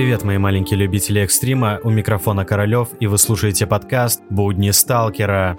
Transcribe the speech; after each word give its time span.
привет, 0.00 0.24
мои 0.24 0.38
маленькие 0.38 0.78
любители 0.78 1.20
экстрима, 1.20 1.78
у 1.84 1.90
микрофона 1.90 2.46
Королев, 2.46 2.88
и 3.00 3.06
вы 3.06 3.18
слушаете 3.18 3.66
подкаст 3.66 4.22
«Будни 4.30 4.70
сталкера». 4.70 5.58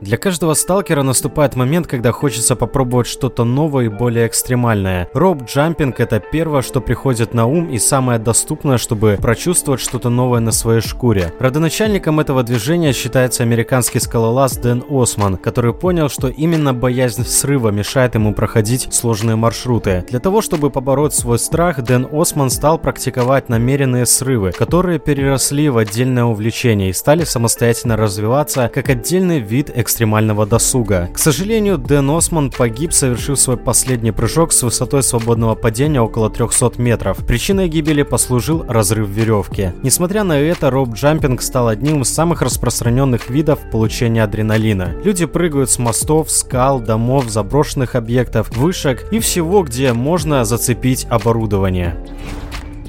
Для 0.00 0.18
каждого 0.18 0.52
сталкера 0.52 1.02
наступает 1.02 1.56
момент, 1.56 1.86
когда 1.86 2.12
хочется 2.12 2.54
попробовать 2.54 3.06
что-то 3.06 3.44
новое 3.44 3.86
и 3.86 3.88
более 3.88 4.26
экстремальное. 4.26 5.08
Роуп-джампинг 5.14 5.94
это 5.98 6.20
первое, 6.20 6.60
что 6.60 6.82
приходит 6.82 7.32
на 7.32 7.46
ум 7.46 7.70
и 7.70 7.78
самое 7.78 8.18
доступное, 8.18 8.76
чтобы 8.76 9.18
прочувствовать 9.20 9.80
что-то 9.80 10.10
новое 10.10 10.40
на 10.40 10.52
своей 10.52 10.82
шкуре. 10.82 11.32
Родоначальником 11.38 12.20
этого 12.20 12.42
движения 12.42 12.92
считается 12.92 13.42
американский 13.42 13.98
скалолаз 13.98 14.58
Дэн 14.58 14.84
Осман, 14.90 15.38
который 15.38 15.72
понял, 15.72 16.10
что 16.10 16.28
именно 16.28 16.74
боязнь 16.74 17.24
срыва 17.24 17.70
мешает 17.70 18.14
ему 18.14 18.34
проходить 18.34 18.92
сложные 18.92 19.36
маршруты. 19.36 20.04
Для 20.10 20.20
того, 20.20 20.42
чтобы 20.42 20.70
побороть 20.70 21.14
свой 21.14 21.38
страх, 21.38 21.80
Дэн 21.82 22.08
Осман 22.12 22.50
стал 22.50 22.78
практиковать 22.78 23.48
намеренные 23.48 24.04
срывы, 24.04 24.52
которые 24.52 24.98
переросли 24.98 25.70
в 25.70 25.78
отдельное 25.78 26.24
увлечение 26.24 26.90
и 26.90 26.92
стали 26.92 27.24
самостоятельно 27.24 27.96
развиваться 27.96 28.70
как 28.72 28.90
отдельный 28.90 29.40
вид 29.40 29.70
экстремального 29.74 29.85
экстремального 29.86 30.46
досуга. 30.46 31.08
К 31.14 31.18
сожалению, 31.18 31.78
Дэн 31.78 32.10
Осман 32.10 32.50
погиб, 32.50 32.92
совершив 32.92 33.38
свой 33.38 33.56
последний 33.56 34.10
прыжок 34.10 34.52
с 34.52 34.62
высотой 34.62 35.02
свободного 35.02 35.54
падения 35.54 36.00
около 36.00 36.28
300 36.28 36.72
метров. 36.78 37.18
Причиной 37.24 37.68
гибели 37.68 38.02
послужил 38.02 38.64
разрыв 38.68 39.08
веревки. 39.08 39.72
Несмотря 39.82 40.24
на 40.24 40.38
это, 40.38 40.68
роуп-джампинг 40.68 41.40
стал 41.40 41.68
одним 41.68 42.02
из 42.02 42.12
самых 42.12 42.42
распространенных 42.42 43.30
видов 43.30 43.60
получения 43.70 44.24
адреналина. 44.24 44.96
Люди 45.04 45.24
прыгают 45.24 45.70
с 45.70 45.78
мостов, 45.78 46.30
скал, 46.30 46.80
домов, 46.80 47.30
заброшенных 47.30 47.94
объектов, 47.94 48.54
вышек 48.56 49.06
и 49.12 49.20
всего, 49.20 49.62
где 49.62 49.92
можно 49.92 50.44
зацепить 50.44 51.06
оборудование. 51.08 51.96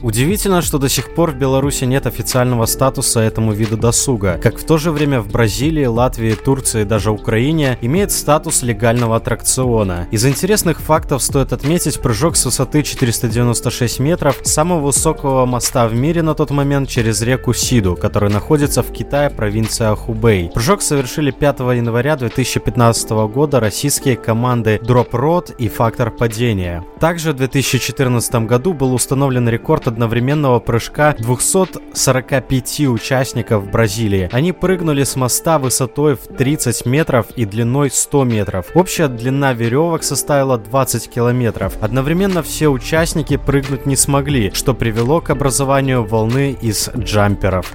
Удивительно, 0.02 0.62
что 0.62 0.78
до 0.78 0.90
сих 0.90 1.14
пор 1.14 1.31
в 1.31 1.38
Беларуси 1.38 1.86
нет 1.86 2.06
официального 2.06 2.66
статуса 2.66 3.20
этому 3.22 3.52
виду 3.52 3.78
досуга, 3.78 4.40
как 4.42 4.59
в 4.59 4.66
то 4.66 4.78
же 4.78 4.92
время 4.92 5.22
в 5.22 5.28
Бразилии, 5.28 5.86
Латвии, 5.86 6.34
Турции 6.34 6.81
и 6.81 6.86
даже 6.86 7.12
Украине 7.12 7.78
имеет 7.81 8.12
статус 8.12 8.62
легального 8.62 9.16
аттракциона. 9.16 10.08
Из 10.12 10.25
интересных 10.25 10.80
фактов 10.80 11.23
стоит 11.23 11.53
отметить 11.53 12.00
прыжок 12.00 12.36
с 12.36 12.45
высоты 12.45 12.84
496 12.84 14.00
метров 14.00 14.40
самого 14.44 14.81
высокого 14.81 15.45
моста 15.45 15.88
в 15.88 15.95
мире 15.95 16.22
на 16.22 16.36
тот 16.36 16.52
момент 16.52 16.90
через 16.90 17.22
реку 17.22 17.53
Сиду, 17.53 17.95
который 17.95 18.30
находится 18.30 18.84
в 18.84 18.92
Китае, 18.92 19.30
провинция 19.30 19.95
Хубей. 19.95 20.52
Прыжок 20.53 20.81
совершили 20.81 21.31
5 21.31 21.59
января 21.59 22.16
2015 22.16 23.09
года 23.34 23.59
российские 23.59 24.16
команды 24.16 24.80
Drop 24.84 25.12
Road 25.12 25.56
и 25.58 25.68
Фактор 25.68 26.12
падения. 26.12 26.84
Также 27.00 27.31
в 27.31 27.36
2014 27.36 28.36
году 28.45 28.73
был 28.73 28.94
установлен 28.94 29.50
рекорд 29.50 29.86
одновременного 29.88 30.59
прыжка 30.59 31.16
245 31.17 32.80
участников 32.88 33.69
Бразилии. 33.69 34.29
Они 34.31 34.52
прыгнули 34.52 35.03
с 35.03 35.16
моста 35.16 35.59
высотой 35.59 36.16
в 36.16 36.27
30 36.27 36.85
метров 36.85 37.27
и 37.35 37.45
длиной 37.45 37.89
100 37.89 38.23
метров. 38.25 38.67
Общая 38.73 39.07
длина 39.07 39.53
веревок 39.53 40.03
составила 40.03 40.57
20 40.57 41.09
километров. 41.09 41.73
Одновременно 41.81 42.44
все 42.44 42.67
участники 42.67 43.38
прыгнуть 43.38 43.85
не 43.85 43.95
смогли, 43.95 44.52
что 44.53 44.73
привело 44.73 45.21
к 45.21 45.29
образованию 45.29 46.03
волны 46.03 46.57
из 46.61 46.89
джамперов. 46.95 47.73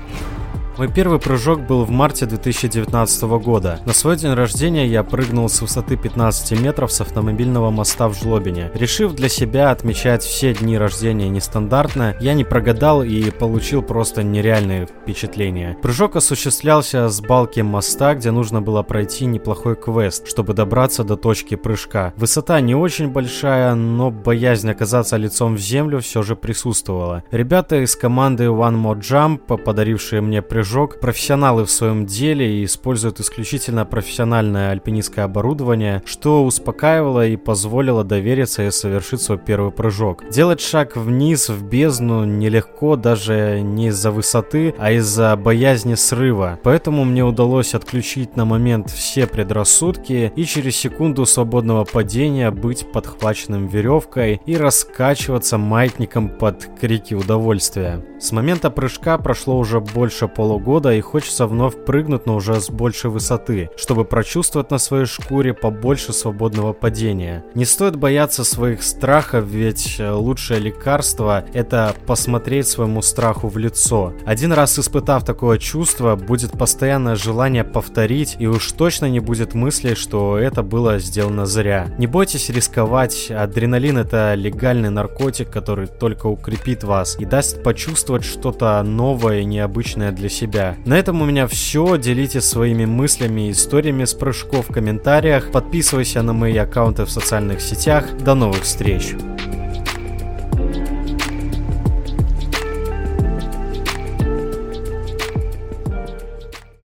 Мой 0.82 0.90
первый 0.92 1.20
прыжок 1.20 1.60
был 1.60 1.84
в 1.84 1.90
марте 1.90 2.26
2019 2.26 3.22
года. 3.38 3.78
На 3.86 3.92
свой 3.92 4.16
день 4.16 4.32
рождения 4.32 4.84
я 4.84 5.04
прыгнул 5.04 5.48
с 5.48 5.62
высоты 5.62 5.96
15 5.96 6.60
метров 6.60 6.90
с 6.90 7.00
автомобильного 7.00 7.70
моста 7.70 8.08
в 8.08 8.18
Жлобине. 8.18 8.68
Решив 8.74 9.12
для 9.12 9.28
себя 9.28 9.70
отмечать 9.70 10.24
все 10.24 10.52
дни 10.52 10.76
рождения 10.76 11.28
нестандартно, 11.28 12.16
я 12.18 12.34
не 12.34 12.42
прогадал 12.42 13.04
и 13.04 13.30
получил 13.30 13.82
просто 13.82 14.24
нереальные 14.24 14.86
впечатления. 14.86 15.76
Прыжок 15.80 16.16
осуществлялся 16.16 17.08
с 17.08 17.20
балки 17.20 17.60
моста, 17.60 18.16
где 18.16 18.32
нужно 18.32 18.60
было 18.60 18.82
пройти 18.82 19.26
неплохой 19.26 19.76
квест, 19.76 20.26
чтобы 20.26 20.52
добраться 20.52 21.04
до 21.04 21.14
точки 21.14 21.54
прыжка. 21.54 22.12
Высота 22.16 22.60
не 22.60 22.74
очень 22.74 23.06
большая, 23.06 23.76
но 23.76 24.10
боязнь 24.10 24.68
оказаться 24.68 25.16
лицом 25.16 25.54
в 25.54 25.60
землю 25.60 26.00
все 26.00 26.22
же 26.22 26.34
присутствовала. 26.34 27.22
Ребята 27.30 27.84
из 27.84 27.94
команды 27.94 28.46
One 28.46 28.82
More 28.82 28.98
Jump, 28.98 29.62
подарившие 29.62 30.20
мне 30.20 30.42
прыжок, 30.42 30.71
прыжок. 30.72 31.00
Профессионалы 31.00 31.66
в 31.66 31.70
своем 31.70 32.06
деле 32.06 32.60
и 32.60 32.64
используют 32.64 33.20
исключительно 33.20 33.84
профессиональное 33.84 34.70
альпинистское 34.70 35.26
оборудование, 35.26 36.02
что 36.06 36.44
успокаивало 36.44 37.26
и 37.26 37.36
позволило 37.36 38.04
довериться 38.04 38.66
и 38.66 38.70
совершить 38.70 39.20
свой 39.20 39.38
первый 39.38 39.70
прыжок. 39.70 40.28
Делать 40.30 40.62
шаг 40.62 40.96
вниз, 40.96 41.50
в 41.50 41.62
бездну, 41.62 42.24
нелегко 42.24 42.96
даже 42.96 43.60
не 43.60 43.88
из-за 43.88 44.10
высоты, 44.10 44.74
а 44.78 44.92
из-за 44.92 45.36
боязни 45.36 45.94
срыва. 45.94 46.58
Поэтому 46.62 47.04
мне 47.04 47.22
удалось 47.22 47.74
отключить 47.74 48.36
на 48.36 48.46
момент 48.46 48.90
все 48.90 49.26
предрассудки 49.26 50.32
и 50.34 50.44
через 50.44 50.76
секунду 50.76 51.26
свободного 51.26 51.84
падения 51.84 52.50
быть 52.50 52.90
подхваченным 52.90 53.66
веревкой 53.66 54.40
и 54.46 54.56
раскачиваться 54.56 55.58
маятником 55.58 56.30
под 56.30 56.66
крики 56.80 57.12
удовольствия. 57.12 58.02
С 58.18 58.32
момента 58.32 58.70
прыжка 58.70 59.18
прошло 59.18 59.58
уже 59.58 59.80
больше 59.80 60.28
полугода 60.58 60.82
полугода 60.82 60.94
и 60.94 61.00
хочется 61.00 61.46
вновь 61.46 61.84
прыгнуть, 61.84 62.26
но 62.26 62.36
уже 62.36 62.60
с 62.60 62.70
большей 62.70 63.10
высоты, 63.10 63.70
чтобы 63.76 64.04
прочувствовать 64.04 64.70
на 64.70 64.78
своей 64.78 65.06
шкуре 65.06 65.54
побольше 65.54 66.12
свободного 66.12 66.72
падения. 66.72 67.44
Не 67.54 67.64
стоит 67.64 67.96
бояться 67.96 68.44
своих 68.44 68.82
страхов, 68.82 69.44
ведь 69.44 69.96
э, 69.98 70.10
лучшее 70.10 70.60
лекарство– 70.60 71.44
это 71.54 71.94
посмотреть 72.06 72.66
своему 72.66 73.02
страху 73.02 73.48
в 73.48 73.58
лицо. 73.58 74.12
Один 74.26 74.52
раз 74.52 74.78
испытав 74.78 75.24
такое 75.24 75.58
чувство, 75.58 76.16
будет 76.16 76.52
постоянное 76.52 77.16
желание 77.16 77.64
повторить, 77.64 78.36
и 78.38 78.46
уж 78.46 78.72
точно 78.72 79.06
не 79.06 79.20
будет 79.20 79.54
мысли, 79.54 79.94
что 79.94 80.38
это 80.38 80.62
было 80.62 80.98
сделано 80.98 81.46
зря. 81.46 81.88
Не 81.98 82.06
бойтесь 82.06 82.50
рисковать, 82.50 83.30
адреналин– 83.30 83.98
это 83.98 84.34
легальный 84.34 84.90
наркотик, 84.90 85.50
который 85.50 85.86
только 85.86 86.26
укрепит 86.26 86.84
вас 86.84 87.16
и 87.18 87.24
даст 87.24 87.62
почувствовать 87.62 88.24
что-то 88.24 88.82
новое 88.82 89.40
и 89.40 89.44
необычное 89.44 90.12
для 90.12 90.28
себя 90.28 90.41
себя. 90.42 90.76
На 90.84 90.98
этом 90.98 91.22
у 91.22 91.24
меня 91.24 91.46
все. 91.46 91.96
Делитесь 91.96 92.44
своими 92.44 92.84
мыслями 92.84 93.48
и 93.48 93.52
историями 93.52 94.04
с 94.04 94.14
прыжков 94.14 94.68
в 94.68 94.72
комментариях. 94.72 95.52
Подписывайся 95.52 96.22
на 96.22 96.32
мои 96.32 96.56
аккаунты 96.56 97.04
в 97.04 97.10
социальных 97.10 97.60
сетях. 97.60 98.06
До 98.18 98.34
новых 98.34 98.62
встреч! 98.62 99.14